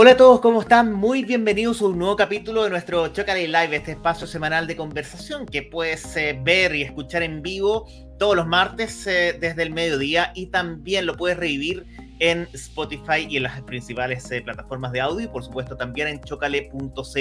[0.00, 0.92] Hola a todos, ¿cómo están?
[0.92, 5.44] Muy bienvenidos a un nuevo capítulo de nuestro Chocale Live, este espacio semanal de conversación
[5.44, 10.30] que puedes eh, ver y escuchar en vivo todos los martes eh, desde el mediodía
[10.36, 11.84] y también lo puedes revivir
[12.20, 16.20] en Spotify y en las principales eh, plataformas de audio y por supuesto también en
[16.20, 17.18] chocale.cl.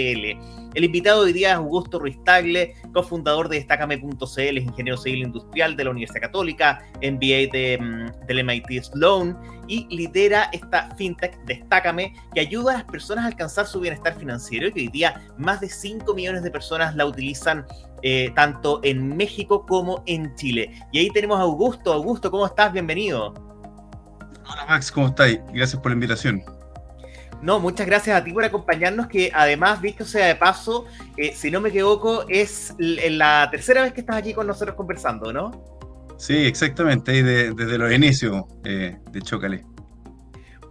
[0.73, 5.83] El invitado hoy día es Augusto Ruiz Tagle, cofundador de Destacame.cl, ingeniero civil industrial de
[5.83, 9.37] la Universidad Católica, MBA de, mm, del MIT Sloan
[9.67, 14.67] y lidera esta fintech Destácame que ayuda a las personas a alcanzar su bienestar financiero
[14.67, 17.65] y que hoy día más de 5 millones de personas la utilizan
[18.03, 20.71] eh, tanto en México como en Chile.
[20.91, 21.91] Y ahí tenemos a Augusto.
[21.91, 22.71] Augusto, ¿cómo estás?
[22.71, 23.46] Bienvenido.
[24.49, 25.39] Hola Max, ¿cómo estáis?
[25.53, 26.43] Gracias por la invitación.
[27.41, 30.85] No, muchas gracias a ti por acompañarnos, que además, visto sea de paso,
[31.17, 35.31] eh, si no me equivoco, es la tercera vez que estás aquí con nosotros conversando,
[35.31, 35.51] ¿no?
[36.17, 39.63] Sí, exactamente, desde los inicios eh, de Chocale.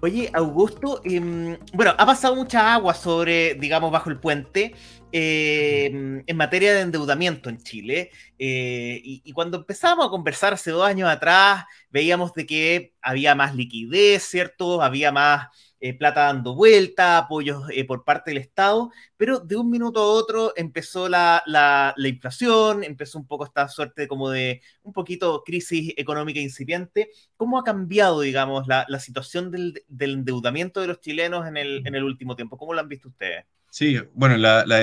[0.03, 4.75] Oye, Augusto, em, bueno, ha pasado mucha agua sobre, digamos, bajo el puente
[5.11, 8.11] em, en materia de endeudamiento en Chile.
[8.39, 13.55] Eh, y, cuando empezamos a conversar hace dos años atrás, veíamos de que había más
[13.55, 14.83] liquidez, ¿cierto?
[14.83, 19.71] Había más eh, plata dando vuelta, apoyos eh, por parte del Estado, pero de un
[19.71, 24.63] minuto a otro empezó la, la, la, inflación, empezó un poco esta suerte como de
[24.83, 27.11] un poquito crisis económica incipiente.
[27.37, 31.87] ¿Cómo ha cambiado, digamos, la, la situación del, del, endeudamiento de los chilenos en el,
[31.87, 32.57] en el último tiempo?
[32.57, 33.45] ¿Cómo lo han visto ustedes?
[33.71, 34.79] Sí, bueno, la, la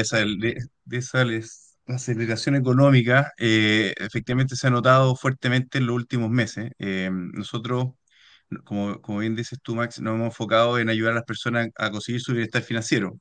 [0.86, 6.72] desaceleración económica eh, efectivamente se ha notado fuertemente en los últimos meses.
[6.78, 7.94] Nosotros
[8.64, 11.92] como, como bien dices tú, Max, nos hemos enfocado en ayudar a las personas a
[11.92, 13.20] conseguir su bienestar financiero.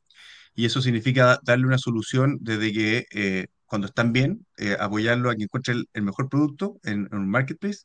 [0.54, 5.36] Y eso significa darle una solución desde que eh, cuando están bien, eh, apoyarlo a
[5.36, 7.80] que encuentre el, el mejor producto en, en, un marketplace.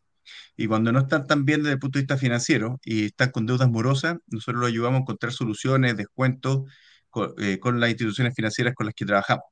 [0.57, 3.45] Y cuando no están tan bien desde el punto de vista financiero y están con
[3.45, 6.63] deudas morosas, nosotros lo ayudamos a encontrar soluciones, descuentos
[7.09, 9.45] con, eh, con las instituciones financieras con las que trabajamos.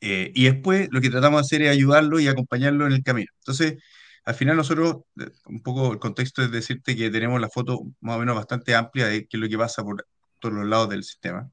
[0.00, 3.30] Eh, y después lo que tratamos de hacer es ayudarlo y acompañarlo en el camino.
[3.40, 3.82] Entonces,
[4.28, 8.16] al final nosotros, eh, un poco el contexto es decirte que tenemos la foto más
[8.16, 10.06] o menos bastante amplia de qué es lo que pasa por
[10.38, 11.50] todos los lados del sistema.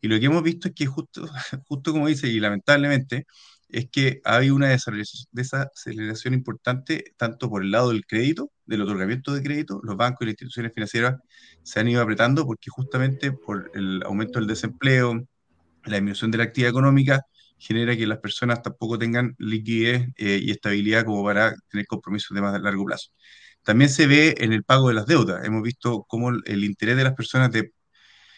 [0.00, 1.24] Y lo que hemos visto es que justo,
[1.68, 3.26] justo como dice, y lamentablemente,
[3.68, 4.76] es que hay una
[5.30, 10.24] desaceleración importante tanto por el lado del crédito, del otorgamiento de crédito, los bancos y
[10.26, 11.14] las instituciones financieras
[11.62, 15.14] se han ido apretando porque justamente por el aumento del desempleo,
[15.84, 17.22] la disminución de la actividad económica,
[17.58, 22.42] genera que las personas tampoco tengan liquidez eh, y estabilidad como para tener compromisos de
[22.42, 23.10] más largo plazo.
[23.62, 25.44] También se ve en el pago de las deudas.
[25.44, 27.72] Hemos visto cómo el interés de las personas de,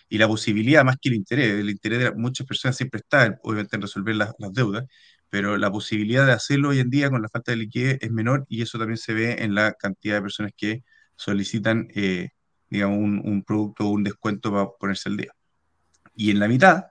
[0.08, 3.76] y la posibilidad, más que el interés, el interés de muchas personas siempre está, obviamente,
[3.76, 4.84] en resolver las, las deudas,
[5.30, 8.46] pero la posibilidad de hacerlo hoy en día con la falta de liquidez es menor
[8.48, 10.84] y eso también se ve en la cantidad de personas que
[11.16, 12.30] solicitan, eh,
[12.70, 15.32] digamos, un, un producto o un descuento para ponerse al día.
[16.14, 16.84] Y en la mitad,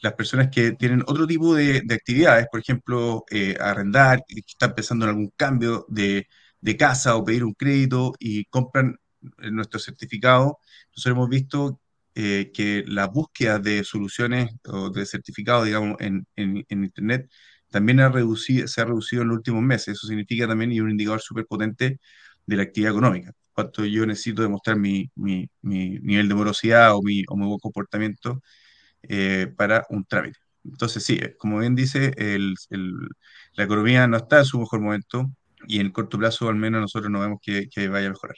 [0.00, 4.74] las personas que tienen otro tipo de, de actividades, por ejemplo, eh, arrendar, que están
[4.74, 6.26] pensando en algún cambio de,
[6.78, 8.96] casa o pedir un crédito y compran
[9.50, 10.58] nuestro certificado,
[10.94, 11.80] nosotros hemos visto
[12.14, 17.30] eh, que la búsqueda de soluciones o de certificados, digamos, en, en, Internet
[17.70, 19.88] también ha reducido, se ha reducido en los últimos meses.
[19.96, 22.00] Eso significa también, y un indicador súper potente
[22.46, 23.32] de la actividad económica.
[23.52, 25.10] Cuánto yo necesito demostrar mi
[25.62, 28.42] nivel de morosidad o mi, o mi buen comportamiento
[29.02, 30.38] eh, para un trámite.
[30.64, 32.92] Entonces, sí, como bien dice, el, el,
[33.54, 35.30] la economía no está en su mejor momento
[35.66, 38.36] y en corto plazo al menos nosotros no vemos que, que vaya a mejorar.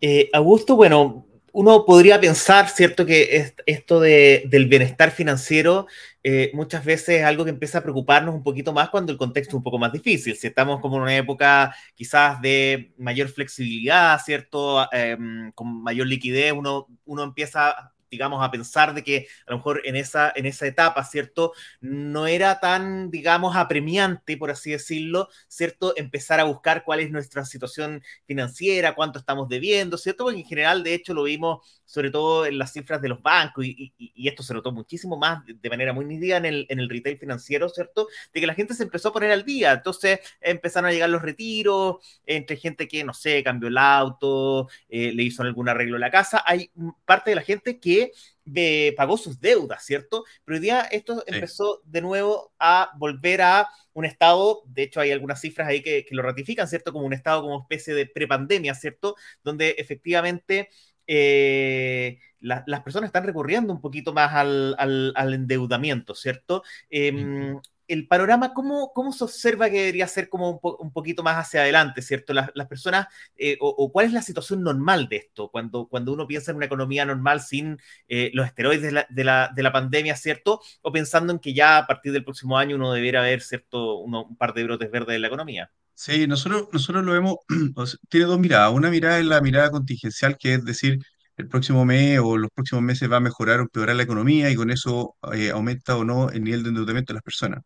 [0.00, 5.86] Eh, Augusto, bueno, uno podría pensar, ¿cierto?, que esto de, del bienestar financiero
[6.22, 9.52] eh, muchas veces es algo que empieza a preocuparnos un poquito más cuando el contexto
[9.52, 10.36] es un poco más difícil.
[10.36, 15.16] Si estamos como en una época quizás de mayor flexibilidad, ¿cierto?, eh,
[15.54, 19.96] con mayor liquidez, uno, uno empieza digamos, a pensar de que a lo mejor en
[19.96, 21.52] esa, en esa etapa, ¿cierto?
[21.80, 25.94] No era tan, digamos, apremiante, por así decirlo, ¿cierto?
[25.96, 30.24] Empezar a buscar cuál es nuestra situación financiera, cuánto estamos debiendo, ¿cierto?
[30.24, 33.64] Porque en general, de hecho, lo vimos sobre todo en las cifras de los bancos,
[33.64, 36.80] y, y, y esto se notó muchísimo más de manera muy nítida en el, en
[36.80, 38.08] el retail financiero, ¿cierto?
[38.32, 41.22] De que la gente se empezó a poner al día, entonces empezaron a llegar los
[41.22, 41.96] retiros,
[42.26, 46.10] entre gente que, no sé, cambió el auto, eh, le hizo algún arreglo a la
[46.10, 46.70] casa, hay
[47.06, 48.12] parte de la gente que
[48.54, 50.24] eh, pagó sus deudas, ¿cierto?
[50.44, 51.34] Pero hoy día esto sí.
[51.34, 56.04] empezó de nuevo a volver a un estado, de hecho hay algunas cifras ahí que,
[56.04, 56.92] que lo ratifican, ¿cierto?
[56.92, 59.16] Como un estado como especie de prepandemia, ¿cierto?
[59.42, 60.68] Donde efectivamente
[61.08, 66.62] eh, la, las personas están recurriendo un poquito más al, al, al endeudamiento, ¿cierto?
[66.90, 67.56] Eh,
[67.88, 72.02] el panorama, ¿cómo, ¿cómo, se observa que debería ser como un, poquito más hacia adelante,
[72.02, 72.34] ¿cierto?
[72.34, 73.06] Las, las personas,
[73.36, 76.66] eh, o, cuál es la situación normal de esto, cuando, cuando uno piensa en una
[76.66, 77.78] economía normal sin
[78.08, 80.60] eh, los esteroides de la, de, la, de la, pandemia, ¿cierto?
[80.82, 83.98] O pensando en que ya a partir del próximo año uno debiera ver, ¿cierto?
[83.98, 85.70] un par de brotes verdes en la economía.
[86.00, 87.36] Sí, nosotros, nosotros lo vemos,
[88.08, 88.72] tiene dos miradas.
[88.72, 90.98] Una mirada es la mirada contingencial, que es decir,
[91.36, 94.54] el próximo mes o los próximos meses va a mejorar o empeorar la economía y
[94.54, 97.62] con eso eh, aumenta o no el nivel de endeudamiento de las personas.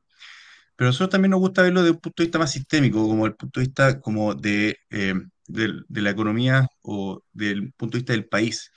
[0.77, 3.35] Pero nosotros también nos gusta verlo desde un punto de vista más sistémico, como el
[3.37, 5.15] punto de vista como de, eh,
[5.47, 8.71] de, la economía o del punto de vista del país.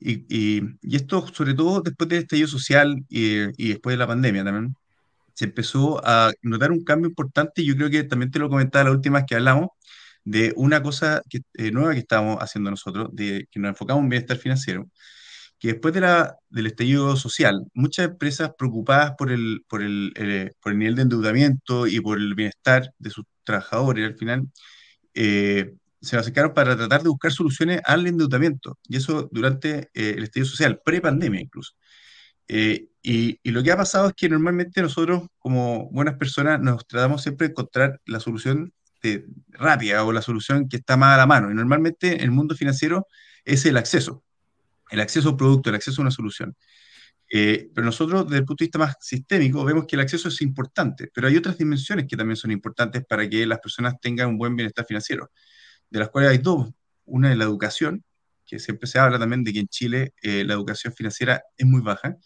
[0.00, 4.44] Y, y, esto, sobre todo después del estallido social y, y, después de la pandemia
[4.44, 4.74] también,
[5.34, 7.62] se empezó a notar un cambio importante.
[7.62, 9.68] Y yo creo que también te lo comentaba la última vez que hablamos,
[10.24, 14.08] de una cosa que, eh, nueva que estamos haciendo nosotros, de que nos enfocamos en
[14.10, 14.86] bienestar financiero,
[15.58, 20.52] que después de la, del estallido social, muchas empresas preocupadas por el, por el, eh,
[20.60, 24.48] por el nivel de endeudamiento y por el bienestar de sus trabajadores al final,
[25.14, 28.78] eh, se acercaron para tratar de buscar soluciones al endeudamiento.
[28.88, 31.74] Y eso durante el estallido social, pre-pandemia incluso.
[32.48, 37.22] Y, y, lo que ha pasado es que normalmente nosotros, como buenas personas, nos tratamos
[37.22, 38.72] siempre de encontrar la solución
[39.50, 41.50] rápida o la solución que está más a la mano.
[41.50, 43.06] Y normalmente en el mundo financiero
[43.44, 44.24] es el acceso,
[44.90, 46.56] el acceso a un producto, el acceso a una solución.
[47.30, 50.40] Eh, pero nosotros, desde el punto de vista más sistémico, vemos que el acceso es
[50.42, 54.38] importante, pero hay otras dimensiones que también son importantes para que las personas tengan un
[54.38, 55.30] buen bienestar financiero,
[55.90, 56.70] de las cuales hay dos.
[57.06, 58.04] Una es la educación,
[58.46, 61.80] que siempre se habla también de que en Chile eh, la educación financiera es muy
[61.82, 62.16] baja,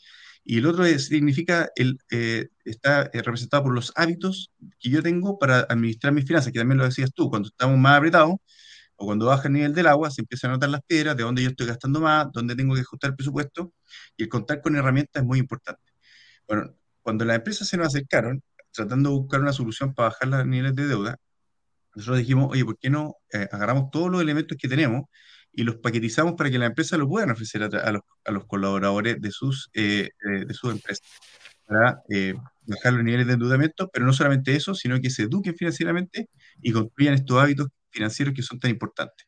[0.45, 5.39] y el otro significa, el, eh, está eh, representado por los hábitos que yo tengo
[5.39, 8.37] para administrar mis finanzas, que también lo decías tú, cuando estamos más apretados
[8.97, 11.43] o cuando baja el nivel del agua, se empiezan a notar las piedras, de dónde
[11.43, 13.73] yo estoy gastando más, dónde tengo que ajustar el presupuesto,
[14.17, 15.93] y el contar con herramientas es muy importante.
[16.49, 18.43] Bueno, cuando las empresas se nos acercaron,
[18.73, 21.17] tratando de buscar una solución para bajar los niveles de deuda,
[21.95, 25.05] nosotros dijimos, oye, ¿por qué no eh, agarramos todos los elementos que tenemos
[25.59, 29.21] y los paquetizamos para que las empresas lo puedan ofrecer a, los, a los, colaboradores
[29.21, 31.03] de sus, eh, eh, de sus empresas
[31.67, 32.35] para eh,
[32.65, 36.29] bajar los niveles de endeudamiento, pero no solamente eso, sino que se eduquen financieramente
[36.63, 39.27] y construyan estos hábitos financieros que son tan importantes.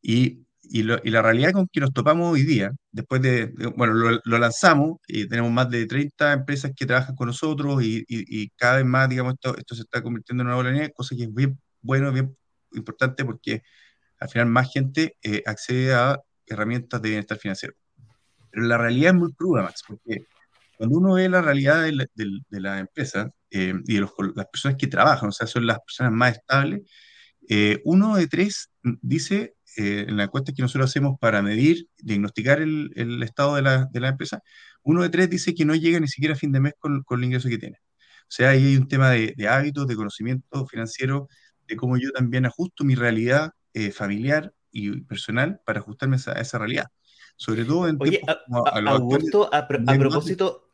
[0.00, 4.18] Y, y, y la realidad con que nos topamos hoy día, después de, bueno, lo,
[4.24, 8.76] lo, lanzamos y tenemos más de 30 empresas que trabajan con nosotros y, y, cada
[8.78, 11.24] vez más, digamos, esto, esto se está convirtiendo en una bola de nieve, cosa que
[11.24, 12.34] es bien bueno, bien
[12.72, 13.62] importante porque
[14.20, 17.74] al final más gente eh, accede a herramientas de bienestar financiero.
[18.50, 20.26] Pero la realidad es muy cruda, Max, porque
[20.76, 22.06] cuando uno ve la realidad de la,
[22.74, 24.00] de, empresa eh, y de
[24.34, 26.82] las personas que trabajan, o sea, son las personas más estables,
[27.48, 32.90] eh, uno de tres dice, en la encuesta que nosotros hacemos para medir, diagnosticar el,
[32.96, 34.42] el estado de la, de la, empresa,
[34.82, 37.20] uno de tres dice que no llega ni siquiera a fin de mes con, con
[37.20, 37.78] el ingreso que tiene.
[38.22, 41.28] O sea, ahí hay un tema de, de hábitos, de conocimiento financiero,
[41.66, 46.58] de cómo yo también ajusto mi realidad eh, familiar y personal para ajustarme a esa,
[46.58, 46.90] realidad.
[47.36, 50.70] Sobre todo en Oye, a, a, a, propósito,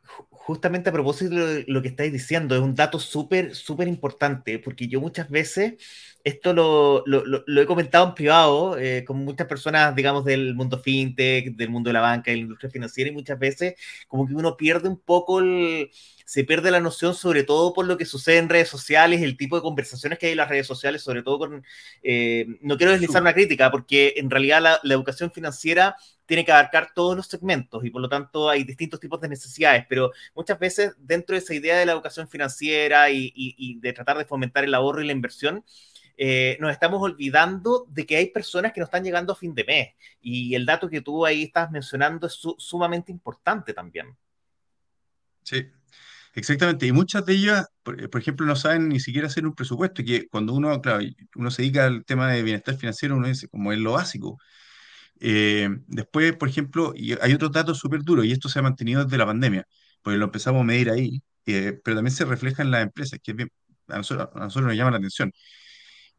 [0.47, 4.87] justamente a propósito de lo que estáis diciendo, es un dato súper, súper importante, porque
[4.87, 5.75] yo muchas veces,
[6.23, 10.79] esto lo, lo, lo he comentado en privado eh, con muchas personas, digamos, del mundo
[10.79, 13.75] fintech, del mundo de la banca, de la industria financiera, y muchas veces
[14.07, 15.91] como que uno pierde un poco el
[16.27, 19.55] se pierde la noción, sobre todo por lo que sucede en redes sociales, el tipo
[19.55, 21.65] de conversaciones que hay en las redes sociales, sobre todo con,
[22.03, 25.95] eh, no quiero deslizar una crítica, porque en realidad la, educación financiera
[26.27, 29.87] tiene que abarcar todos los segmentos y por lo tanto hay distintos tipos de necesidades,
[29.89, 34.25] pero muchas veces dentro de esa idea de la educación financiera y, de tratar de
[34.25, 35.65] fomentar el ahorro y la inversión,
[36.17, 39.65] eh, nos estamos olvidando de que hay personas que no están llegando a fin de
[39.65, 39.89] mes.
[40.21, 44.17] Y el dato que tú ahí estás mencionando es su sumamente importante también.
[45.43, 45.71] Sí,
[46.37, 50.29] Exactamente, y muchas de ellas, por, ejemplo, no saben ni siquiera hacer un presupuesto, que
[50.29, 51.03] cuando uno, claro,
[51.35, 54.39] uno se dedica al tema de bienestar financiero, uno dice, como es lo básico.
[55.21, 59.05] Eh, después, por ejemplo, y hay otros datos súper duros, y esto se ha mantenido
[59.05, 59.67] desde la pandemia,
[60.03, 63.33] porque lo empezamos a medir ahí, eh, pero también se refleja en las empresas, que
[63.89, 65.33] a, nosotros, nos llama la atención.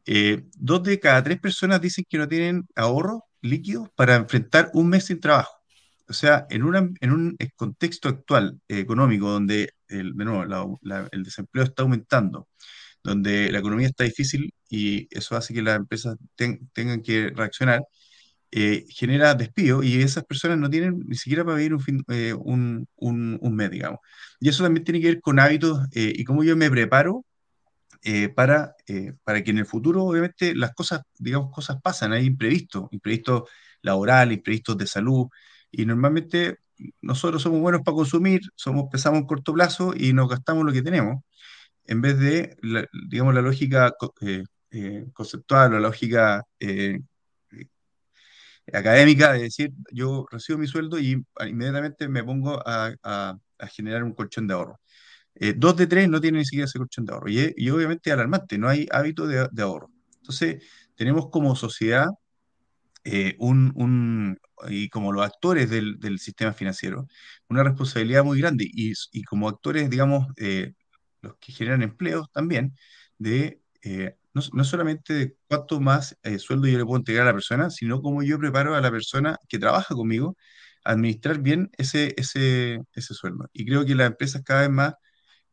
[0.06, 4.88] Eh, dos de cada tres personas dicen que no tienen ahorro líquido para enfrentar un
[4.88, 5.57] mes sin trabajo.
[6.08, 10.78] O sea, en, una, en un contexto actual económico donde el, de nuevo,
[11.12, 12.48] el desempleo está aumentando,
[13.04, 17.82] donde la economía está difícil y eso hace que las empresas tengan que reaccionar,
[18.50, 22.88] eh, genera despido y esas personas no tienen ni siquiera para vivir un, eh, un,
[22.96, 24.00] un, mes, digamos.
[24.40, 27.24] Y eso también tiene que ver con hábitos eh, y cómo yo me preparo
[28.34, 28.74] para,
[29.24, 33.42] para que en el futuro, obviamente, las cosas, digamos, cosas pasan, hay imprevistos, imprevistos
[33.82, 35.28] laborales, imprevistos de salud,
[35.70, 36.58] y normalmente
[37.02, 40.82] nosotros somos buenos para consumir, somos, pensamos en corto plazo y nos gastamos lo que
[40.82, 41.22] tenemos.
[41.84, 42.56] en vez de,
[43.08, 47.00] digamos, la lógica eh, eh, conceptual o la lógica eh,
[48.72, 53.36] académica de decir, yo recibo mi sueldo y inmediatamente me pongo a,
[53.70, 54.80] generar un colchón de ahorro.
[55.56, 57.30] dos de tres no tienen ni siquiera ese colchón de ahorro.
[57.30, 59.90] Y, y obviamente alarmante, no hay hábito de, de ahorro.
[60.20, 60.62] Entonces,
[60.94, 62.06] tenemos como sociedad
[63.38, 64.38] un,
[64.68, 67.06] y como los actores del, del, sistema financiero,
[67.48, 68.66] una responsabilidad muy grande.
[68.70, 70.26] Y, y como actores, digamos,
[71.22, 72.74] los que generan empleos también,
[73.18, 77.26] de eh, no, no, solamente de cuánto más eh, sueldo yo le puedo entregar a
[77.26, 80.36] la persona, sino cómo yo preparo a la persona que trabaja conmigo
[80.84, 83.48] a administrar bien ese, ese, ese sueldo.
[83.52, 84.94] Y creo que las empresas cada vez más,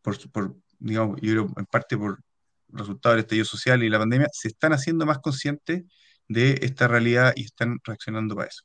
[0.02, 2.20] por, por digamos, yo creo en parte por
[2.70, 5.84] resultado del estallido social y la pandemia, se están haciendo más conscientes
[6.27, 8.63] de esta realidad y están reaccionando para eso.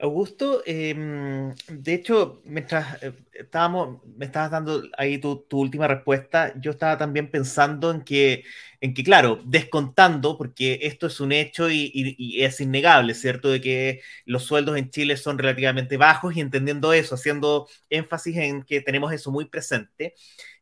[0.00, 6.70] Augusto, em, de hecho, mientras eh, estábamos, me estabas dando ahí tu, última respuesta, yo
[6.70, 8.44] estaba también pensando en que,
[8.80, 13.50] en que, claro, descontando, porque esto es un hecho y, y es innegable, ¿cierto?
[13.50, 18.62] De que los sueldos en Chile son relativamente bajos y entendiendo eso, haciendo énfasis en
[18.62, 20.14] que tenemos eso muy presente.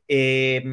[0.09, 0.65] Eh,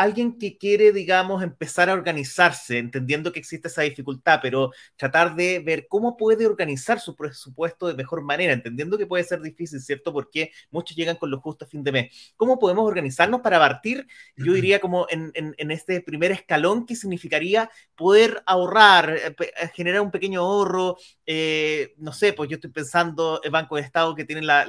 [0.00, 5.58] alguien que quiere, digamos, empezar a organizarse, entendiendo que existe esa dificultad, pero tratar de
[5.58, 10.10] ver cómo puede organizar su presupuesto de mejor manera, entendiendo que puede ser difícil, ¿cierto?
[10.10, 12.32] Porque muchos llegan con lo justo a fin de mes.
[12.38, 14.06] ¿Cómo podemos organizarnos para partir?
[14.36, 15.32] Yo diría como en,
[15.70, 22.14] este primer escalón, que significaría poder ahorrar, eh, eh, generar un pequeño ahorro, eh, no
[22.14, 24.64] sé, pues yo estoy pensando en Banco de Estado que tienen la,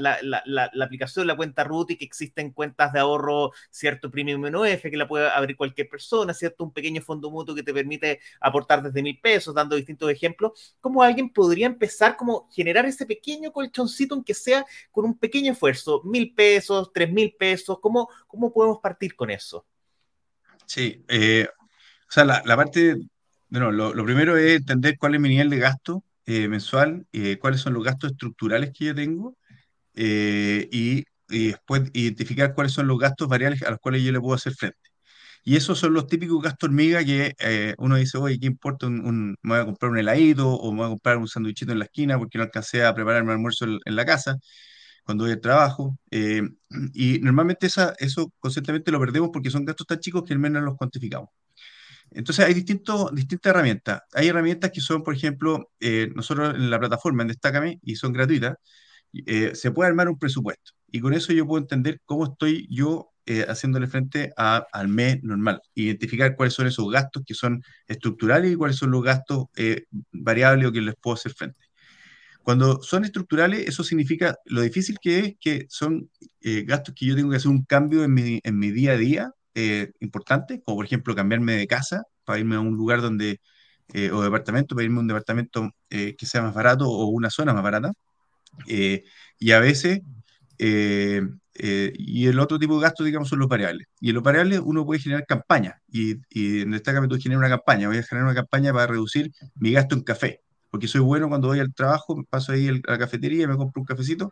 [0.81, 5.07] aplicación, la cuenta RUT y que existen cuentas de ahorro, cierto, Premium NOF, que la
[5.07, 6.63] puede abrir cualquier persona, ¿cierto?
[6.63, 10.75] Un pequeño fondo mutuo que te permite aportar desde mil pesos, dando distintos ejemplos.
[10.79, 16.01] ¿Cómo alguien podría empezar como generar ese pequeño colchoncito, aunque sea con un pequeño esfuerzo?
[16.03, 19.65] Mil pesos, tres mil pesos, ¿cómo, cómo podemos partir con eso?
[20.73, 22.95] Sí, eh, o sea, la, parte,
[23.49, 27.37] bueno, lo, lo, primero es entender cuál es mi nivel de gasto eh, mensual, eh,
[27.39, 29.35] cuáles son los gastos estructurales que yo tengo
[29.93, 34.35] y, y, después identificar cuáles son los gastos variables a los cuales yo le puedo
[34.35, 34.90] hacer frente.
[35.43, 38.85] Y esos son los típicos gastos hormiga que eh, uno dice, oye, ¿qué importa?
[38.87, 41.79] Un, me voy a comprar un heladito o me voy a comprar un sandwichito en
[41.79, 44.37] la esquina porque no alcancé a prepararme el almuerzo en, la casa
[45.05, 45.97] cuando voy al trabajo.
[46.11, 46.43] Eh,
[46.93, 50.63] y normalmente esa, eso constantemente lo perdemos porque son gastos tan chicos que al menos
[50.63, 51.29] los cuantificamos.
[52.11, 53.11] Entonces hay distintas
[53.45, 54.01] herramientas.
[54.13, 58.13] Hay herramientas que son, por ejemplo, eh, nosotros en la plataforma en Destácame y son
[58.13, 58.57] gratuitas,
[59.53, 60.73] se puede armar un presupuesto.
[60.91, 65.61] Y con eso yo puedo entender cómo estoy yo eh, haciéndole frente al mes normal.
[65.75, 70.67] Identificar cuáles son esos gastos que son estructurales y cuáles son los gastos eh, variables
[70.67, 71.59] o que les puedo hacer frente.
[72.41, 76.09] Cuando son estructurales, eso significa lo difícil que es que son
[76.41, 78.97] eh, gastos que yo tengo que hacer un cambio en mi, en mi día a
[78.97, 79.31] día
[79.99, 83.41] importante, como por ejemplo cambiarme de casa para irme a un lugar donde,
[84.13, 87.61] o departamento, para irme a un departamento que sea más barato o una zona más
[87.61, 87.91] barata.
[88.67, 90.01] y a veces
[90.63, 93.87] eh, y el otro tipo de gastos, digamos, son los variables.
[93.99, 95.75] Y en los variables uno puede generar campañas.
[95.91, 97.87] Y, y en esta tú generas una campaña.
[97.87, 100.41] Voy a generar una campaña para reducir mi gasto en café.
[100.69, 103.81] Porque soy bueno cuando voy al trabajo, paso ahí a la cafetería y me compro
[103.81, 104.31] un cafecito.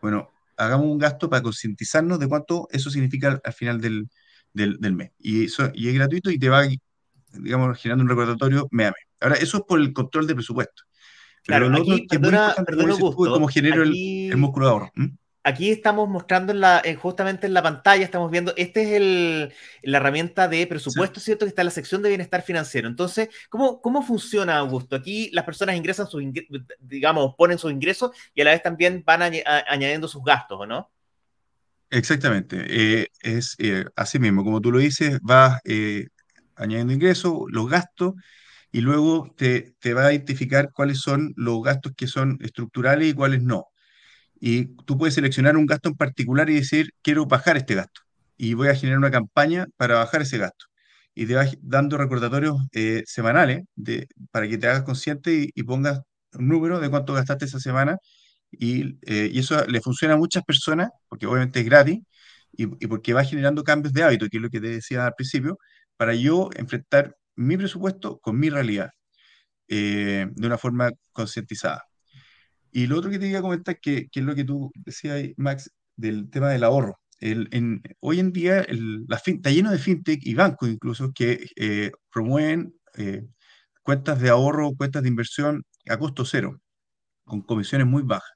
[0.00, 4.08] Bueno, hagamos un gasto para concientizarnos de cuánto eso significa al final del,
[4.52, 5.10] del, mes.
[5.18, 6.62] Y, eso, y es gratuito y te va,
[7.32, 10.84] digamos, generando un recordatorio, me Ahora, eso es por el control de presupuesto.
[11.42, 13.94] Claro, Pero aquí, que perdona, perdona cómo genero el,
[14.30, 14.92] el, músculo de ahorro
[15.42, 19.98] aquí estamos mostrando en la, justamente en la pantalla, estamos viendo, esta es el, la
[19.98, 21.44] herramienta de presupuesto, ¿cierto?
[21.44, 22.88] Que está en la sección de bienestar financiero.
[22.88, 24.96] Entonces, ¿cómo, cómo funciona, Augusto?
[24.96, 26.22] Aquí las personas ingresan sus,
[26.78, 30.90] digamos, ponen sus ingresos y a la vez también van añadiendo sus gastos, ¿o no?
[31.90, 32.64] Exactamente.
[32.68, 36.08] Eh, es eh, así mismo, como tú lo dices, vas eh,
[36.54, 38.14] añadiendo ingresos, los gastos,
[38.72, 43.14] y luego te, te va a identificar cuáles son los gastos que son estructurales y
[43.14, 43.66] cuáles no
[44.40, 48.02] y tú puedes seleccionar un gasto en particular y decir, quiero bajar este gasto.
[48.36, 50.66] Y voy a generar una campaña para bajar ese gasto.
[51.14, 56.00] Y te vas dando recordatorios eh, semanales de, para que te hagas consciente y, pongas
[56.34, 57.98] un número de cuánto gastaste esa semana.
[58.52, 62.00] Y, eh, y, eso le funciona a muchas personas, porque obviamente es gratis,
[62.52, 65.14] y, y, porque va generando cambios de hábito, que es lo que te decía al
[65.14, 65.58] principio,
[65.96, 68.90] para yo enfrentar mi presupuesto con mi realidad
[69.68, 71.84] eh, de una forma concientizada.
[72.72, 75.70] Y lo otro que te quería comentar, que, que es lo que tú decías, Max,
[75.96, 76.98] del tema del ahorro.
[77.18, 81.48] El, en, hoy en día el, la está lleno de fintech y bancos incluso que
[81.56, 83.26] eh, promueven eh,
[83.82, 86.60] cuentas de ahorro, cuentas de inversión a costo cero,
[87.24, 88.32] con comisiones muy bajas.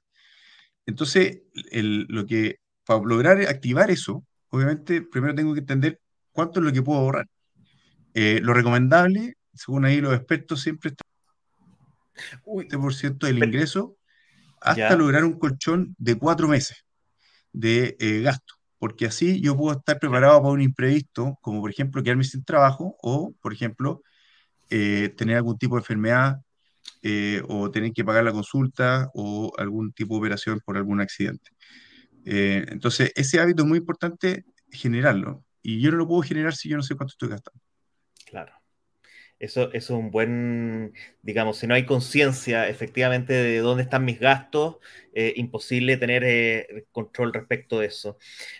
[0.85, 5.99] Entonces, el, lo que, para lograr activar eso, obviamente, primero tengo que entender
[6.31, 7.27] cuánto es lo que puedo ahorrar.
[8.13, 11.03] Eh, lo recomendable, según ahí los expertos, siempre está
[12.15, 13.97] el 7% del ingreso
[14.61, 16.85] hasta lograr un colchón de cuatro meses
[17.53, 22.03] de eh, gasto, porque así yo puedo estar preparado para un imprevisto, como por ejemplo
[22.03, 24.01] quedarme sin trabajo o, por ejemplo,
[24.69, 26.41] eh, tener algún tipo de enfermedad
[27.01, 31.51] eh, o tener que pagar la consulta o algún tipo de operación por algún accidente.
[32.25, 36.77] entonces, ese hábito es muy importante generarlo y yo no lo puedo generar si yo
[36.77, 37.61] no sé cuánto estoy gastando.
[38.25, 38.53] Claro.
[39.37, 44.77] Eso, es un buen, digamos, si no hay conciencia efectivamente de dónde están mis gastos,
[45.13, 48.17] eh, imposible tener eh, control respecto de eso.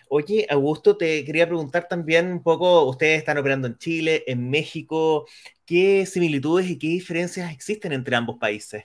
[0.08, 5.26] Oye, Augusto, te quería preguntar también un poco, ustedes están operando en Chile, en México,
[5.64, 8.84] ¿qué similitudes y qué diferencias existen entre ambos países?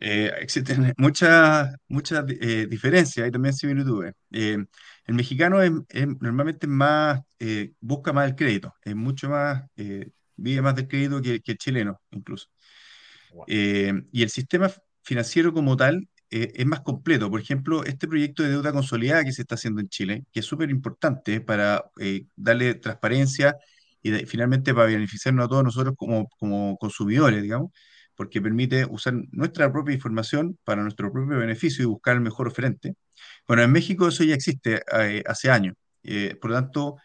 [0.00, 4.14] Eh, existen muchas muchas diferencias y también similitudes.
[5.08, 5.72] El mexicano es,
[6.20, 11.22] normalmente más, eh, busca más el crédito, es mucho más, eh, vive más del crédito
[11.22, 12.48] que, el chileno incluso.
[13.46, 14.70] Eh, y el sistema
[15.02, 17.30] financiero como tal es más completo.
[17.30, 20.46] Por ejemplo, este proyecto de deuda consolidada que se está haciendo en Chile, que es
[20.46, 21.84] súper importante para
[22.36, 23.56] darle transparencia
[24.02, 27.70] y finalmente para beneficiarnos a todos nosotros como, como consumidores, digamos,
[28.18, 32.96] porque permite usar nuestra propia información para nuestro propio beneficio y buscar el mejor oferente.
[33.46, 35.76] Bueno, en México eso ya existe eh, hace años.
[36.02, 36.96] Eh, por lo tanto,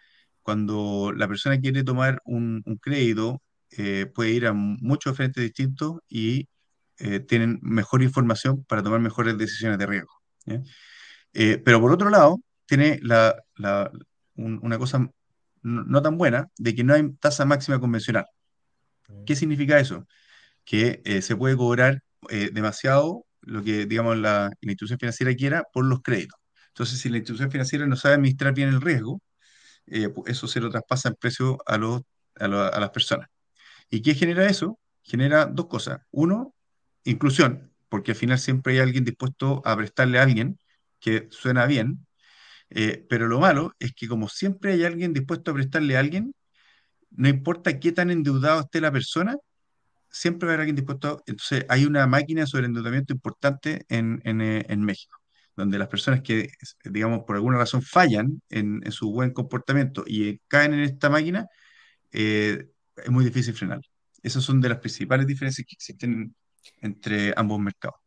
[0.42, 3.44] cuando la persona quiere tomar un, crédito,
[3.78, 6.48] eh, puede ir a muchos frentes distintos y
[7.28, 10.14] tienen mejor información para tomar mejores decisiones de riesgo.
[11.32, 13.00] pero por otro lado, tiene
[14.36, 15.12] una cosa
[15.62, 18.26] no, tan buena de que no hay tasa máxima convencional.
[19.28, 20.08] ¿Qué significa eso?
[20.66, 22.02] Que se puede cobrar
[22.54, 26.40] demasiado lo que, digamos, la, institución financiera quiera por los créditos.
[26.70, 29.22] Entonces, si la institución financiera no sabe administrar bien el riesgo,
[29.88, 32.02] eh, eso se lo traspasa en precio a, los,
[32.36, 33.30] a, las personas.
[33.90, 34.80] ¿Y qué genera eso?
[35.04, 36.02] Genera dos cosas.
[36.12, 36.56] Uno,
[37.04, 40.58] inclusión, porque al final siempre hay alguien dispuesto a prestarle a alguien
[41.00, 42.08] que suena bien,
[42.70, 46.34] eh, pero lo malo es que como siempre hay alguien dispuesto a prestarle a alguien,
[47.12, 49.38] no importa qué tan endeudado esté la persona,
[50.14, 51.24] siempre va a haber alguien dispuesto.
[51.28, 55.20] Entonces, hay una máquina sobre endeudamiento importante en, eh, en, México,
[55.58, 56.50] donde las personas que,
[56.86, 61.48] digamos, por alguna razón fallan en, su buen comportamiento y caen en esta máquina,
[62.12, 63.82] eh, es muy difícil frenar.
[64.24, 66.36] Esas son de las principales diferencias que existen
[66.82, 68.03] entre ambos mercados.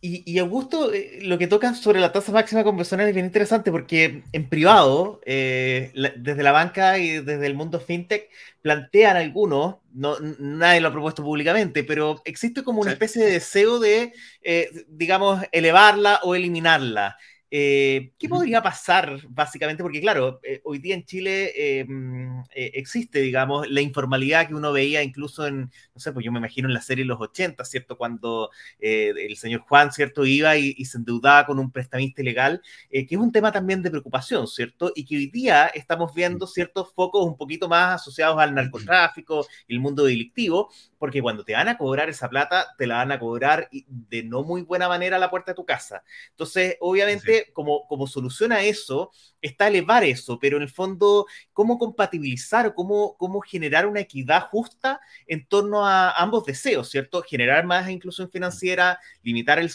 [0.00, 4.22] Y, Augusto, eh, lo que toca sobre la tasa máxima convencional es bien interesante porque
[4.32, 8.30] en privado, eh, desde la banca y desde el mundo fintech,
[8.62, 13.80] plantean algunos, no, nadie lo ha propuesto públicamente, pero existe como una especie de deseo
[13.80, 17.16] de, eh, digamos, elevarla o eliminarla.
[17.50, 19.82] Eh, ¿Qué podría pasar, básicamente?
[19.82, 24.72] Porque, claro, eh, hoy día en Chile eh, mm, existe, digamos, la informalidad que uno
[24.72, 27.96] veía incluso en, no sé, pues yo me imagino en la serie Los 80, ¿cierto?
[27.96, 30.26] Cuando el señor Juan, ¿cierto?
[30.26, 34.46] Iba y, se endeudaba con un prestamista ilegal, que es un tema también de preocupación,
[34.46, 34.92] ¿cierto?
[34.94, 39.74] Y que hoy día estamos viendo ciertos focos un poquito más asociados al narcotráfico y
[39.74, 43.18] el mundo delictivo, porque cuando te van a cobrar esa plata, te la van a
[43.18, 46.02] cobrar de no muy buena manera a la puerta de tu casa.
[46.30, 51.78] Entonces, obviamente, como, como solución a eso, está elevar eso, pero en el fondo, ¿cómo
[51.78, 57.22] compatibilizar cómo, cómo generar una equidad justa en torno a ambos deseos, ¿cierto?
[57.22, 59.70] Generar más inclusión financiera, limitar el,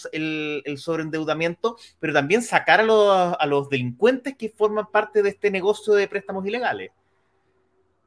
[0.65, 5.51] el, sobreendeudamiento, pero también sacar a los, a los delincuentes que forman parte de este
[5.51, 6.91] negocio de préstamos ilegales.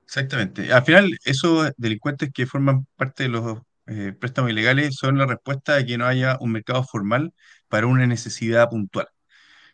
[0.05, 0.73] Exactamente.
[0.73, 5.77] Al final, esos delincuentes que forman parte de los eh, préstamos ilegales son la respuesta
[5.77, 7.35] de que no haya un mercado formal
[7.69, 9.09] para una necesidad puntual.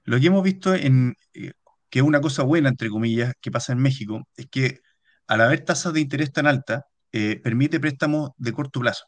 [0.05, 1.53] Lo que hemos visto en, eh,
[1.91, 4.81] que es una cosa buena, entre comillas, que pasa en México, es que
[5.27, 6.83] al haber tasas de interés tan altas,
[7.13, 9.05] eh, permite préstamos de corto plazo.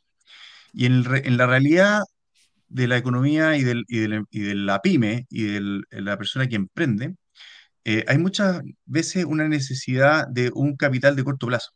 [0.73, 1.05] Y en,
[1.37, 2.03] la realidad
[2.69, 7.17] de la economía y, de la pyme y de la persona que emprende,
[7.85, 11.71] eh, hay muchas veces una necesidad de un capital de corto plazo.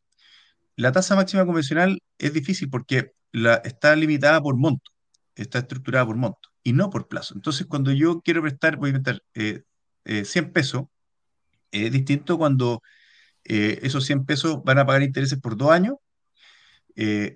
[0.76, 3.12] La tasa máxima convencional es difícil porque
[3.64, 4.90] está limitada por monto,
[5.36, 7.34] está estructurada por monto y no por plazo.
[7.36, 9.62] Entonces, cuando yo quiero prestar, voy a inventar eh,
[10.24, 10.86] 100 eh, pesos,
[11.70, 12.82] es distinto cuando
[13.44, 15.94] eh, esos 100 pesos van a pagar intereses por dos años,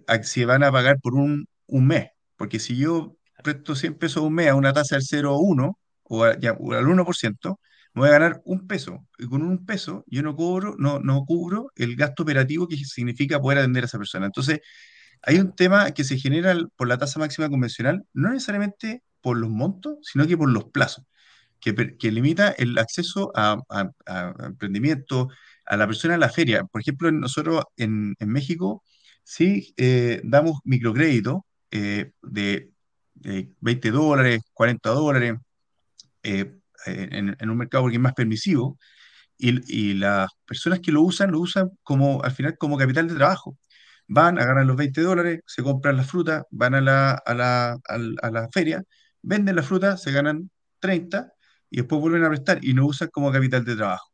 [0.08, 2.08] a si van a pagar por un, un mes.
[2.36, 6.24] Porque si yo presto 100 pesos un mes a una tasa del 0,1 o, o
[6.24, 7.60] al 1%,
[7.94, 9.06] me voy a ganar un peso.
[9.16, 13.40] Y con un peso yo no cobro, no, no cubro el gasto operativo que significa
[13.40, 14.26] poder atender a esa persona.
[14.26, 14.60] Entonces,
[15.22, 19.50] hay un tema que se genera por la tasa máxima convencional, no necesariamente por los
[19.50, 21.04] montos, sino que por los plazos.
[21.60, 21.72] que,
[22.10, 23.58] limita el acceso a,
[24.44, 25.28] emprendimiento,
[25.66, 26.64] a la persona a la feria.
[26.64, 28.82] Por ejemplo, nosotros en, México
[29.24, 32.70] sí eh, damos microcrédito eh, de,
[33.14, 35.34] 20 dólares, 40 dólares,
[36.22, 36.54] eh,
[36.86, 38.78] en, en, un mercado que es más permisivo,
[39.40, 43.58] y, las personas que lo usan, lo usan como, al final como capital de trabajo.
[44.08, 47.78] Van, agarran los 20 dólares, se compran la fruta, van a la, a la,
[48.22, 48.82] a la feria,
[49.22, 51.32] venden la fruta, se ganan 30
[51.70, 54.10] y después vuelven a prestar y no usan como capital de trabajo.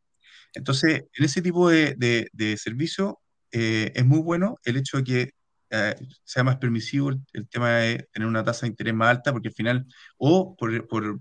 [0.55, 3.21] Entonces, en ese tipo de, servicio
[3.53, 5.31] eh, es muy bueno el hecho de que
[5.71, 9.49] eh, sea más permisivo el, tema de tener una tasa de interés más alta, porque
[9.49, 9.87] al final,
[10.19, 11.21] o por, por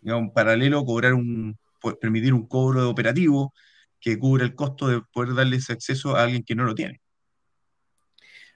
[0.00, 1.58] digamos, paralelo, cobrar un,
[2.00, 3.54] permitir un cobro operativo
[4.00, 7.00] que cubra el costo de poder darle ese acceso a alguien que no lo tiene.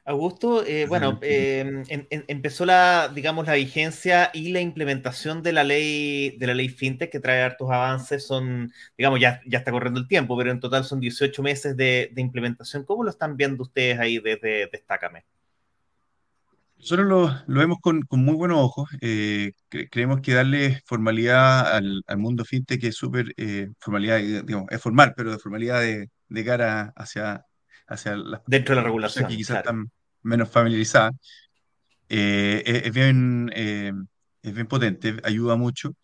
[0.08, 6.30] Augusto, eh, bueno, em, empezó la, digamos, la vigencia y la implementación de la ley
[6.38, 8.26] de la ley fintech que trae hartos avances.
[8.26, 12.10] Son, digamos, ya, ya está corriendo el tiempo, pero en total son 18 meses de,
[12.16, 12.84] implementación.
[12.84, 15.26] ¿Cómo lo están viendo ustedes ahí desde Destácame?
[16.78, 18.88] Nosotros lo, lo vemos con, muy buenos ojos.
[19.02, 25.12] Eh, creemos que darle formalidad al, mundo fintech es súper, eh, formalidad, digamos, es formal,
[25.14, 27.44] pero de formalidad de, cara hacia,
[27.86, 29.28] hacia las Dentro de la regulación.
[29.28, 29.90] Que quizás están
[30.28, 31.14] menos familiarizadas.
[32.08, 35.94] Eh, es, bien, es bien potente, ayuda mucho.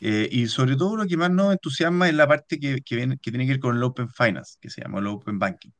[0.00, 3.30] y sobre todo lo que más nos entusiasma es la parte que, que, viene, que
[3.30, 5.70] tiene que ver con el Open Finance, que se llama el Open Banking.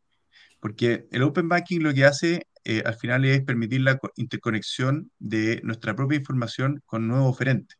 [0.60, 5.60] Porque el Open Banking lo que hace eh, al final es permitir la interconexión de
[5.64, 7.78] nuestra propia información con nuevos oferentes.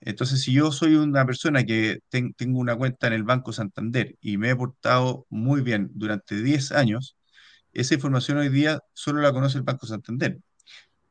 [0.00, 4.38] Entonces, si yo soy una persona que tengo una cuenta en el Banco Santander y
[4.38, 7.17] me he portado muy bien durante 10 años,
[7.72, 10.38] esa información hoy día solo la conoce el Banco Santander.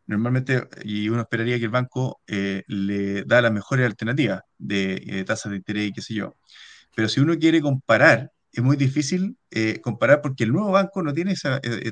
[0.08, 5.24] Normalmente, y uno esperaría que el banco eh, le da las mejores alternativas de eh,
[5.26, 6.36] tasas de interés y qué sé yo.
[6.96, 9.38] Pero si uno quiere comparar, es muy difícil
[9.82, 11.36] comparar porque el nuevo banco no tiene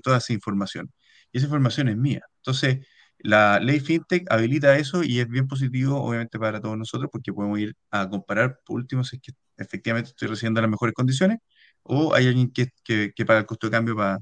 [0.04, 0.92] toda esa información
[1.32, 2.22] y esa información es mía.
[2.38, 2.88] Entonces,
[3.20, 7.60] la ley FinTech habilita eso y es bien positivo, obviamente, para todos nosotros, porque podemos
[7.60, 11.40] ir a comparar, por último, si es que efectivamente estoy recibiendo las mejores condiciones
[11.84, 14.20] o hay alguien que, que, paga el costo de cambio para,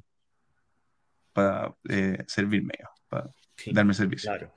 [1.33, 2.73] para eh, servirme,
[3.09, 3.29] para
[3.67, 4.29] darme servicio.
[4.29, 4.51] Claro.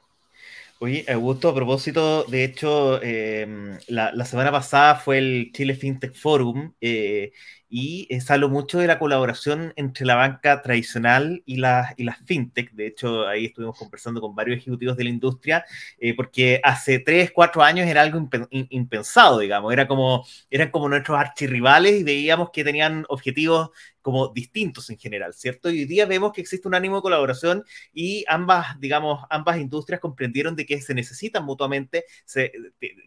[0.79, 6.15] Oye, Augusto, a propósito, de hecho, em, la, la, semana pasada fue el Chile FinTech
[6.15, 7.33] Forum eh,
[7.69, 12.73] y algo mucho de la colaboración entre la banca tradicional y las y las fintech.
[12.73, 15.65] De hecho, ahí estuvimos conversando con varios ejecutivos de la industria,
[15.99, 19.73] eh, porque hace tres, cuatro años era algo impensado, digamos.
[19.73, 23.71] Era como, eran como nuestros archirrivales y veíamos que tenían objetivos
[24.07, 25.69] como distintos en general, ¿cierto?
[25.69, 30.01] Y hoy día vemos que existe un ánimo de colaboración y ambas, digamos, ambas industrias
[30.01, 32.53] comprendieron de que se necesitan mutuamente, se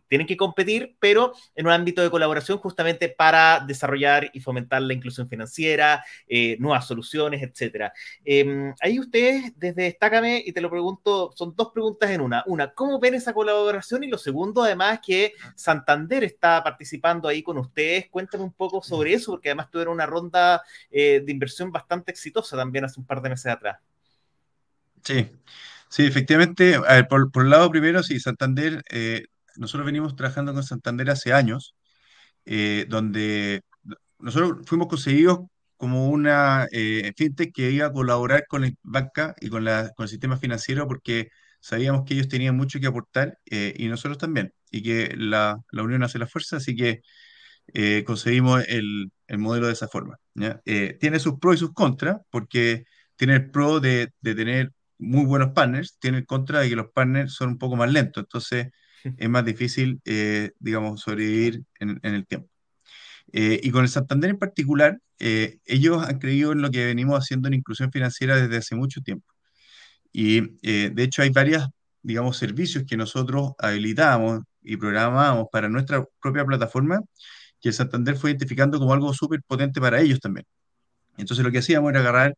[0.10, 4.96] tienen que competir, pero en un ámbito de colaboración justamente para desarrollar y fomentar la
[4.96, 7.94] inclusión financiera, eh, nuevas soluciones, etcétera.
[8.26, 12.44] Em, ahí ustedes, desde Destácame, y te lo pregunto, son dos preguntas en una.
[12.48, 14.04] Una, ¿cómo ven esa colaboración?
[14.04, 18.10] Y lo segundo, además, que Santander está participando ahí con ustedes.
[18.10, 22.58] Cuéntame un poco sobre eso, porque además tuvieron una ronda eh, de inversión bastante exitosa
[22.58, 23.78] también hace un par de meses atrás.
[25.04, 25.30] Sí,
[25.90, 26.74] sí, efectivamente.
[26.74, 29.26] A ver, por, por, el lado primero, sí, Santander, eh,
[29.58, 31.76] nosotros venimos trabajando con Santander hace años,
[32.88, 33.62] donde
[34.20, 35.40] nosotros fuimos conseguidos
[35.78, 40.04] como una eh, fintech que iba a colaborar con la banca y con, la, con
[40.06, 41.30] el sistema financiero porque
[41.60, 45.84] sabíamos que ellos tenían mucho que aportar eh, y nosotros también, y que la, la,
[45.84, 47.02] unión hace la fuerza, así que
[47.74, 50.18] eh, conseguimos el, el, modelo de esa forma.
[50.66, 55.26] Eh, tiene sus pros y sus contras, porque tiene el pro de, de, tener muy
[55.26, 58.70] buenos partners, tiene el contra de que los partners son un poco más lentos, entonces
[59.18, 60.02] es más difícil,
[60.60, 62.50] digamos, sobrevivir en, en el tiempo.
[63.34, 67.18] Eh, y con el Santander en particular, eh, ellos han creído en lo que venimos
[67.20, 69.28] haciendo en inclusión financiera desde hace mucho tiempo.
[70.12, 71.68] Y eh, de hecho hay varios,
[72.02, 77.02] digamos, servicios que nosotros habilitamos y programamos para nuestra propia plataforma
[77.62, 80.46] que el Santander fue identificando como algo súper potente para ellos también.
[81.18, 82.36] Entonces lo que hacíamos era agarrar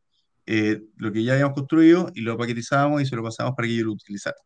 [0.98, 3.86] lo que ya habíamos construido y lo paquetizábamos y se lo pasamos para que ellos
[3.88, 4.40] lo utilizaran.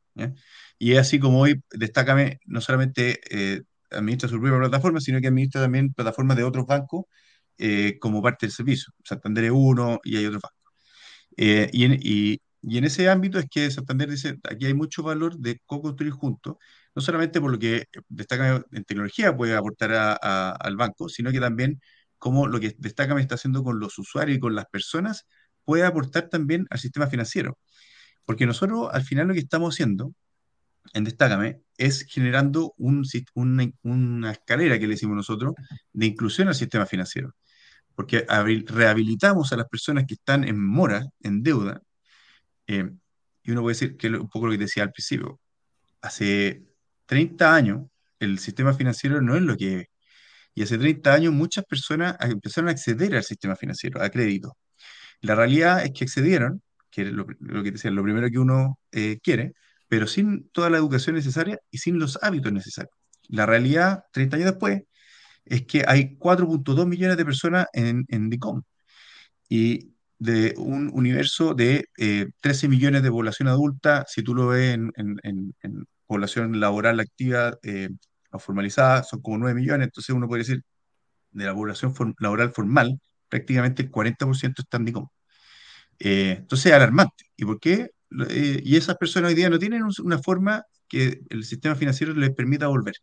[0.78, 3.20] Y es así como hoy, destácame, no solamente
[3.96, 7.06] administra su propia plataforma, sino que administra también plataformas de otros bancos
[7.58, 8.94] eh, como parte del servicio.
[9.04, 10.74] Santander es uno y hay otros bancos.
[11.38, 15.04] Eh, y, en, y, y, en, ese ámbito es que Santander dice, aquí hay mucho
[15.04, 16.58] valor de co-construir juntos,
[16.96, 21.40] no solamente por lo que destaca en tecnología puede aportar a, al banco, sino que
[21.40, 21.80] también
[22.18, 25.26] como lo que Destaca está haciendo con los usuarios y con las personas
[25.64, 27.60] puede aportar también al sistema financiero.
[28.26, 30.14] Porque nosotros al final lo que estamos haciendo
[30.94, 33.04] en Destácame es generando un,
[33.84, 35.54] una, escalera que le decimos nosotros
[35.94, 37.34] de inclusión al sistema financiero.
[37.96, 38.26] Porque
[38.68, 41.82] rehabilitamos a las personas que están en mora, en deuda,
[42.68, 42.90] eh,
[43.44, 45.40] y uno puede decir que es un poco lo que decía al principio.
[46.02, 46.64] Hace
[47.06, 47.88] 30 años
[48.20, 49.88] el sistema financiero no es lo que es.
[50.56, 54.58] Y hace 30 años muchas personas empezaron a acceder al sistema financiero, a crédito.
[55.22, 59.20] La realidad es que accedieron, que es lo, que decía, lo primero que uno eh,
[59.22, 59.54] quiere,
[59.96, 62.94] pero sin toda la educación necesaria y sin los hábitos necesarios.
[63.30, 64.84] La realidad, 30 años después,
[65.46, 68.62] es que hay 4.2 millones de personas en, en DICOM
[69.48, 74.74] y de un universo de 13 eh, millones de población adulta, si tú lo ves
[74.74, 77.88] en, en, población laboral activa eh,
[78.38, 80.62] formalizada, son como 9 millones, entonces uno puede decir,
[81.32, 85.08] de la población laboral formal, prácticamente el 40% está en DICOM.
[86.00, 87.26] Eh, entonces es alarmante.
[87.38, 87.92] ¿Y por qué?
[88.30, 92.32] Eh, y esas personas hoy día no tienen una forma que el sistema financiero les
[92.32, 92.96] permita volver.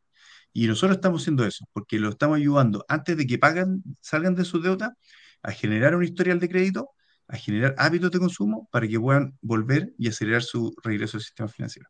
[0.53, 4.45] Y nosotros estamos haciendo eso, porque lo estamos ayudando antes de que pagan, salgan de
[4.45, 4.95] su deuda,
[5.43, 6.91] a generar un historial de crédito,
[7.29, 11.49] a generar hábitos de consumo para que puedan volver y acelerar su regreso al sistema
[11.49, 11.89] financiero.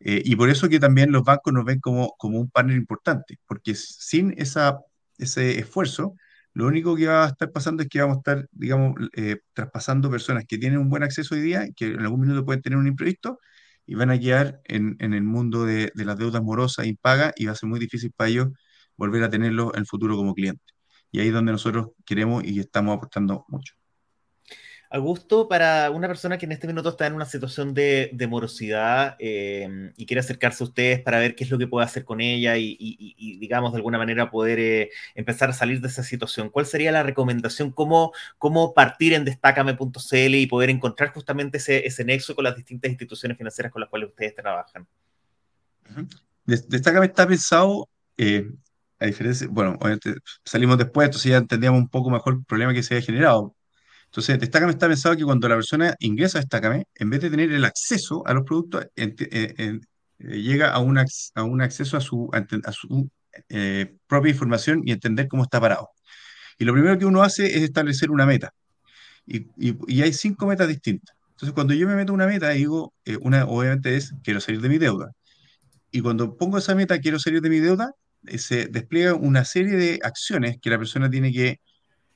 [0.00, 3.38] Eh, y por eso que también los bancos nos ven como, como un partner importante,
[3.46, 4.78] porque sin esa,
[5.18, 6.14] ese esfuerzo,
[6.54, 10.10] lo único que va a estar pasando es que vamos a estar, digamos, eh, traspasando
[10.10, 12.86] personas que tienen un buen acceso hoy día, que en algún minuto pueden tener un
[12.86, 13.38] imprevisto,
[13.86, 17.54] y van a quedar en, el mundo de, las deudas morosas, impagas, y va a
[17.56, 18.48] ser muy difícil para ellos
[18.96, 20.62] volver a tenerlo en el futuro como cliente.
[21.12, 23.79] Y ahí es donde nosotros queremos y estamos apostando mucho.
[24.92, 29.92] Augusto, para una persona que en este minuto está en una situación de, morosidad em,
[29.96, 32.56] y quiere acercarse a ustedes para ver qué es lo que puede hacer con ella
[32.56, 36.90] y, digamos, de alguna manera poder eh, empezar a salir de esa situación, ¿cuál sería
[36.90, 37.70] la recomendación?
[37.70, 42.90] ¿Cómo, cómo partir en destacame.cl y poder encontrar justamente ese, ese, nexo con las distintas
[42.90, 44.88] instituciones financieras con las cuales ustedes trabajan?
[46.44, 48.50] Destacame está pensado, eh,
[48.98, 49.78] a diferencia, bueno,
[50.44, 53.54] salimos después, entonces ya entendíamos un poco mejor el problema que se había generado
[54.10, 57.52] entonces, Destácame está pensado que cuando la persona ingresa a Destácame, en vez de tener
[57.52, 59.78] el acceso a los productos, eh, eh,
[60.18, 63.08] llega a un, acceso a su, a su
[63.48, 65.90] eh, propia información y entender cómo está parado.
[66.58, 68.52] Y lo primero que uno hace es establecer una meta.
[69.26, 71.16] Y, y, hay cinco metas distintas.
[71.30, 74.78] Entonces, cuando yo me meto una meta, digo, una obviamente es, quiero salir de mi
[74.78, 75.12] deuda.
[75.92, 77.92] Y cuando pongo esa meta, quiero salir de mi deuda,
[78.38, 81.60] se despliega una serie de acciones que la persona tiene que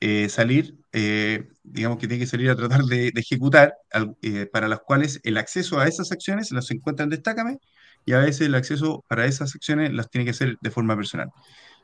[0.07, 3.73] eh, salir, eh, digamos que tiene que salir a tratar de, ejecutar,
[4.21, 7.57] eh, para las cuales el acceso a esas acciones las encuentra en Destácame
[8.05, 11.31] y a veces el acceso para esas acciones las tiene que hacer de forma personal.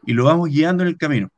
[0.06, 1.30] Y lo vamos guiando en el camino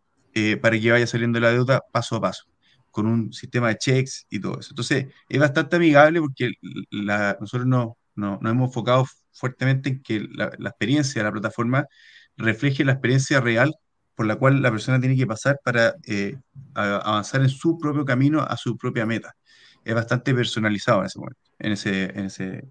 [0.61, 2.43] para que vaya saliendo la deuda paso a paso,
[2.91, 4.71] con un sistema de checks y todo eso.
[4.71, 6.51] Entonces, es bastante amigable porque
[6.91, 11.87] nosotros nos no, hemos enfocado fuertemente en que la, la experiencia de la plataforma
[12.35, 13.73] refleje la experiencia real
[14.15, 16.37] por la cual la persona tiene que pasar para eh,
[16.73, 19.35] avanzar en su propio camino a su propia meta.
[19.83, 22.67] Es bastante personalizado en ese momento, en ese, en ese,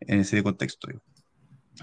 [0.00, 0.88] en ese contexto.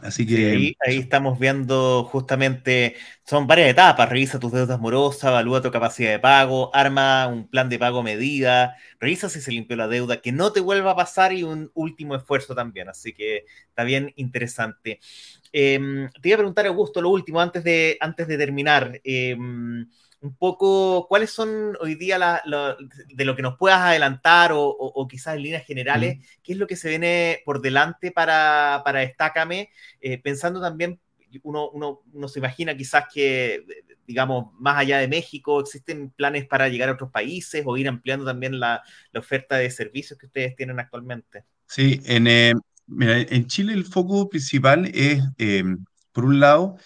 [0.03, 0.75] Así que.
[0.85, 4.09] ahí, estamos viendo justamente, son varias etapas.
[4.09, 8.75] Revisa tus deudas morosas, evalúa tu capacidad de pago, arma un plan de pago medida,
[8.99, 12.15] revisa si se limpió la deuda, que no te vuelva a pasar y un último
[12.15, 12.89] esfuerzo también.
[12.89, 14.99] Así que está bien interesante.
[15.51, 18.99] Em, te iba a preguntar, Augusto, lo último, antes de, antes de terminar.
[19.03, 19.87] Em,
[20.21, 22.41] un poco cuáles son hoy día
[23.09, 26.75] de lo que nos puedas adelantar o, quizás en líneas generales, qué es lo que
[26.75, 29.69] se viene por delante para, para Estácame,
[30.01, 30.99] eh, pensando también,
[31.43, 33.63] uno, uno, uno, se imagina quizás que,
[34.05, 38.25] digamos, más allá de México, existen planes para llegar a otros países o ir ampliando
[38.25, 41.45] también la, la oferta de servicios que ustedes tienen actualmente.
[41.67, 42.53] Sí, en, eh,
[42.99, 45.63] en Chile el foco principal es, eh,
[46.11, 46.77] por un lado,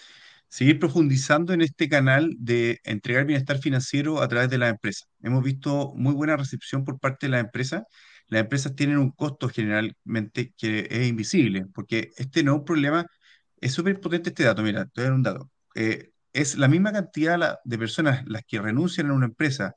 [0.54, 5.08] seguir profundizando en este canal de entregar bienestar financiero a través de las empresas.
[5.24, 7.84] Hemos visto muy buena recepción por parte de las empresas.
[8.28, 13.06] Las empresas tienen un costo generalmente que es invisible, porque este no es un problema,
[13.62, 15.50] es súper potente este dato, mira, te voy a dar un dato.
[15.74, 19.76] Eh, es la misma cantidad de personas las que renuncian a una empresa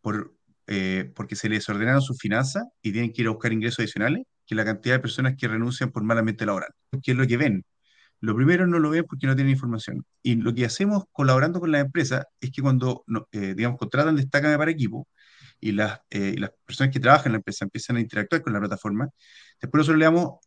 [0.00, 0.34] por,
[0.66, 4.24] eh, porque se les ordenaron sus finanzas y tienen que ir a buscar ingresos adicionales,
[4.46, 6.70] que la cantidad de personas que renuncian por malamente laboral.
[7.02, 7.64] ¿Qué es lo que ven?
[8.20, 10.04] Lo primero no lo ven porque no tienen información.
[10.22, 14.58] Y lo que hacemos colaborando con las empresas es que cuando, eh, digamos, contratan Destácame
[14.58, 15.06] para equipo
[15.60, 19.08] y las, eh, personas que trabajan en la empresa empiezan a interactuar con la plataforma,
[19.60, 20.38] después nosotros le damos,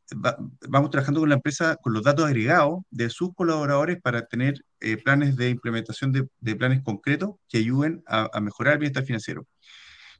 [0.69, 4.97] vamos trabajando con la empresa con los datos agregados de sus colaboradores para tener eh,
[4.97, 9.47] planes de implementación de, planes concretos que ayuden a, mejorar el bienestar financiero.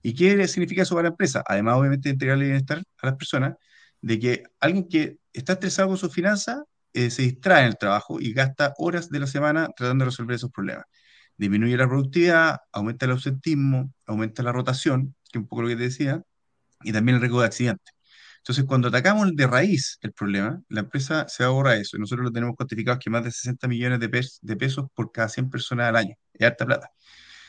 [0.03, 1.43] ¿Y qué significa eso para la empresa?
[1.47, 3.55] Además, obviamente, entregarle bienestar a las personas,
[4.01, 6.57] de que alguien que está estresado con sus finanzas
[6.93, 10.35] eh, se distrae en el trabajo y gasta horas de la semana tratando de resolver
[10.35, 10.85] esos problemas.
[11.37, 15.75] Disminuye la productividad, aumenta el ausentismo, aumenta la rotación, que es un poco lo que
[15.75, 16.21] te decía,
[16.83, 17.91] y también el riesgo de accidente.
[18.39, 21.97] Entonces, cuando atacamos de raíz el problema, la empresa se ahorra eso.
[21.99, 25.49] Nosotros lo tenemos cuantificado que más de 60 millones de, de pesos por cada 100
[25.49, 26.15] personas al año.
[26.33, 26.89] Es harta plata.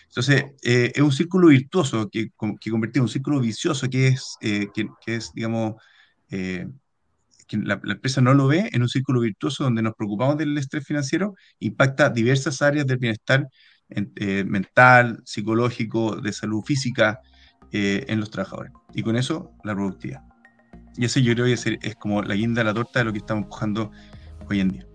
[0.09, 2.29] Entonces, eh, es un círculo virtuoso que,
[2.61, 5.75] que convertimos en un círculo vicioso que es, eh, que, es digamos,
[7.47, 10.87] que la, empresa no lo ve en un círculo virtuoso donde nos preocupamos del estrés
[10.87, 13.49] financiero, impacta diversas áreas del bienestar
[14.47, 17.21] mental, psicológico, de salud física
[17.73, 18.73] en los trabajadores.
[18.95, 20.23] Y con eso, la productividad.
[20.97, 23.13] Y ese yo creo que es, es como la guinda de la torta de lo
[23.13, 23.91] que estamos empujando
[24.49, 24.87] hoy en día.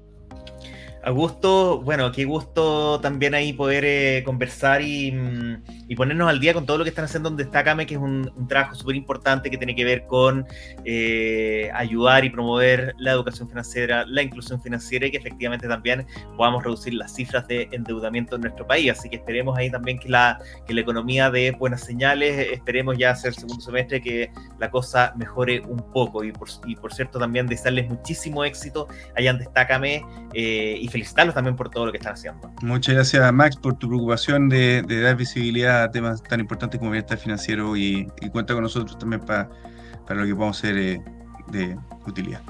[1.04, 6.66] Augusto, bueno, qué gusto también ahí poder eh, conversar mm, y, ponernos al día con
[6.66, 9.76] todo lo que están haciendo en Destácame, que es un, trabajo súper importante que tiene
[9.76, 10.46] que ver con
[10.86, 16.06] eh, ayudar y promover la educación financiera, la inclusión financiera y que efectivamente también
[16.36, 18.92] podamos reducir las cifras de endeudamiento en nuestro país.
[18.92, 23.12] Así que esperemos ahí también que la, que la economía dé buenas señales, esperemos ya
[23.12, 27.20] hacer el segundo semestre que la cosa mejore un poco y por, y por cierto
[27.20, 31.98] también desearles muchísimo éxito allá en Destácame eh, y felicitarlos también por todo lo que
[31.98, 32.52] están haciendo.
[32.62, 37.18] Muchas gracias, Max, por tu preocupación de, dar visibilidad a temas tan importantes como bienestar
[37.18, 39.50] financiero y, cuenta con nosotros también para,
[40.06, 41.02] para lo que podamos ser eh,
[41.52, 42.42] de utilidad.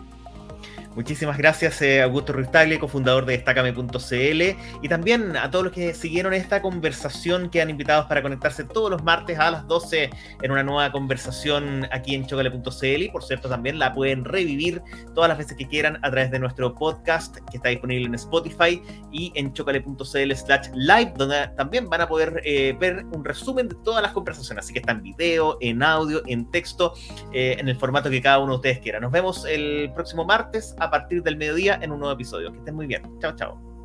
[0.97, 4.41] Muchísimas gracias, eh, Augusto Ruiz cofundador de Destacame.cl,
[4.81, 8.89] y también a todos los que siguieron esta conversación, que han invitados para conectarse todos
[8.89, 10.09] los martes a las 12
[10.41, 13.03] en una nueva conversación aquí en chocale.cl.
[13.03, 14.81] Y por cierto, también la pueden revivir
[15.13, 18.81] todas las veces que quieran a través de nuestro podcast que está disponible en Spotify
[19.11, 23.75] y en chocale.cl slash live, donde también van a poder eh, ver un resumen de
[23.83, 24.65] todas las conversaciones.
[24.65, 26.95] Así que está en video, en audio, en texto,
[27.33, 28.99] eh, en el formato que cada uno de ustedes quiera.
[28.99, 32.51] Nos vemos el próximo martes a partir del mediodía en un nuevo episodio.
[32.51, 33.03] Que estén muy bien.
[33.19, 33.76] Chao, chao.